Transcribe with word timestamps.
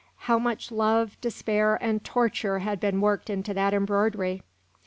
How 0.25 0.39
much 0.39 0.71
love, 0.71 1.15
despair, 1.21 1.77
and 1.79 2.03
torture 2.03 2.57
had 2.57 2.79
been 2.79 3.01
worked 3.01 3.29
into 3.29 3.53
that 3.53 3.71
embroidery! 3.71 4.41